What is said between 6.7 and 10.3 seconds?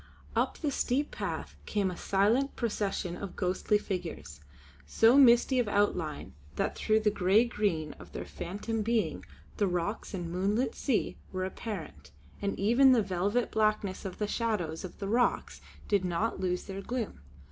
through the grey green of their phantom being the rocks